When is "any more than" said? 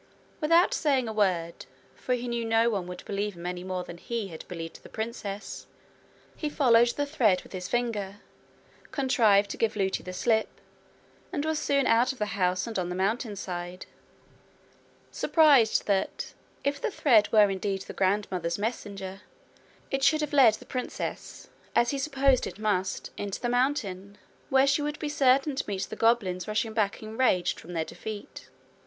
3.45-3.99